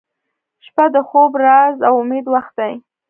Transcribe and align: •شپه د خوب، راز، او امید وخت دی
•شپه 0.65 0.85
د 0.93 0.95
خوب، 1.07 1.31
راز، 1.45 1.75
او 1.87 1.93
امید 2.03 2.25
وخت 2.33 2.53
دی 2.59 2.73